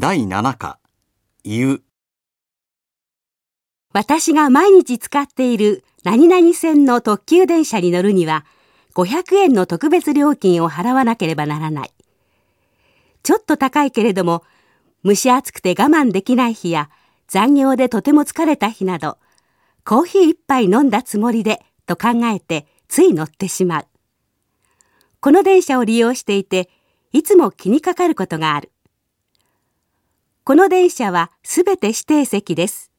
[0.00, 0.78] 第7課、
[1.42, 1.82] 言う。
[3.92, 8.46] 私が毎日使っている何々線の特急電車に乗るには
[8.94, 11.92] 500円の特別料金を払わなければならない。
[13.24, 14.44] ちょっと高いけれども
[15.04, 16.90] 蒸し暑くて我慢できない日や
[17.26, 19.18] 残業でとても疲れた日など
[19.84, 23.86] コーヒー一杯飲んだつもりでと考えてつい乗ってしまう。
[25.18, 26.70] この電車を利用していて
[27.10, 28.70] いつも気にかかることがある。
[30.48, 32.90] この電車はすべて指定席です。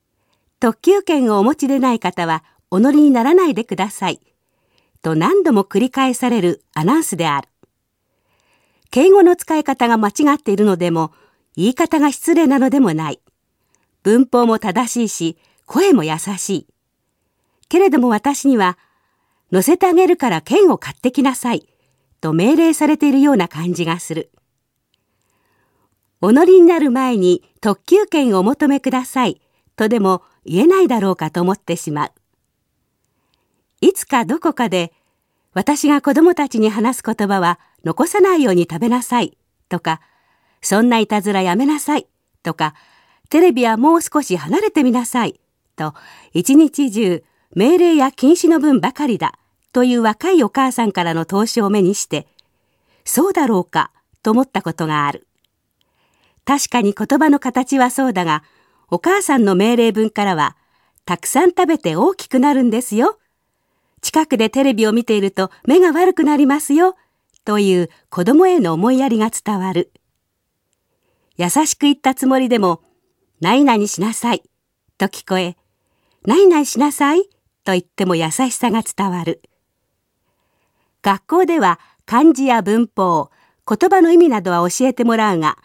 [0.60, 4.20] 特急券をお持ちでない方はお乗りにならないでください。
[5.02, 7.50] と何度も繰り返されるアナウンスである。
[8.92, 11.12] 敬語の使い方が間違っているのでも、
[11.56, 13.20] 言い方が失礼なのでもない。
[14.04, 16.68] 文法も正しいし、声も優しい。
[17.68, 18.78] けれども私には、
[19.52, 21.68] 乗せてあげるから券を買ってきなさい。
[22.22, 24.30] と命令されているような感じがする。
[26.22, 29.42] お乗りになる前に特急券をお求めください。
[29.76, 32.12] とでも言えないだろうかと思ってしまう。
[33.82, 34.92] いつかどこかで
[35.54, 39.38] 私が子供たちに話す言葉は残さないように食べなさい
[39.70, 40.02] とか
[40.62, 42.08] そんないたずらやめなさい
[42.44, 42.76] とか
[43.30, 45.40] テレビはもう少し離れてみなさい
[45.78, 45.94] と
[46.34, 47.24] 一日中
[47.56, 49.40] 命令や禁止の分ばかりだ
[49.72, 52.28] という若いお母さんからの投資を目にして
[53.06, 55.29] そうだろうかと思ったことがある。
[56.50, 58.44] 確かに言葉の形はそうだが
[58.90, 60.58] お母さんの命令文からは
[61.06, 63.20] たくさん食べて大きくなるんですよ。
[64.02, 66.96] 近くでテレビを見ていると目が悪くなりますよ。
[67.46, 69.92] という子供への思いやりが伝わる。
[71.38, 72.82] 優しく言ったつもりでも、
[73.42, 74.42] 何々しなさい。
[74.98, 75.56] と聞こえ、
[76.26, 77.26] 何々しなさい。
[77.64, 79.44] と言っても優しさが伝わる。
[81.04, 83.30] 学校では漢字や文法、
[83.68, 85.60] 言葉の意味などは教えてもらうが、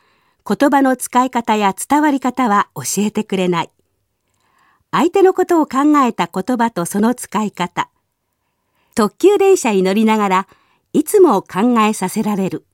[0.47, 3.71] 言葉の使い方や伝わり方は教えてくれない。
[4.91, 7.89] 相手のことを考えた言葉とその使い方。
[8.95, 10.49] 特急電車に乗りながら
[10.93, 12.67] いつも考えさせられる。